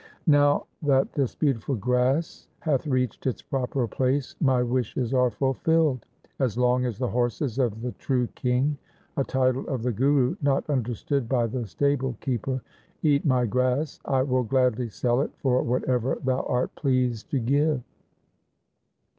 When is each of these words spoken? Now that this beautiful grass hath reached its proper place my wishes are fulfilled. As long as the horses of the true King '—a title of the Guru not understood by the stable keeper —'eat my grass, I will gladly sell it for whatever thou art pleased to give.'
Now 0.25 0.65
that 0.81 1.13
this 1.13 1.35
beautiful 1.35 1.75
grass 1.75 2.47
hath 2.61 2.87
reached 2.87 3.27
its 3.27 3.43
proper 3.43 3.87
place 3.87 4.35
my 4.41 4.63
wishes 4.63 5.13
are 5.13 5.29
fulfilled. 5.29 6.07
As 6.39 6.57
long 6.57 6.85
as 6.85 6.97
the 6.97 7.09
horses 7.09 7.59
of 7.59 7.83
the 7.83 7.91
true 7.91 8.25
King 8.33 8.79
'—a 9.17 9.23
title 9.23 9.67
of 9.69 9.83
the 9.83 9.91
Guru 9.91 10.37
not 10.41 10.67
understood 10.71 11.29
by 11.29 11.45
the 11.45 11.67
stable 11.67 12.17
keeper 12.19 12.63
—'eat 13.03 13.25
my 13.27 13.45
grass, 13.45 13.99
I 14.03 14.23
will 14.23 14.41
gladly 14.41 14.89
sell 14.89 15.21
it 15.21 15.29
for 15.37 15.61
whatever 15.61 16.17
thou 16.25 16.41
art 16.49 16.73
pleased 16.73 17.29
to 17.29 17.39
give.' 17.39 17.83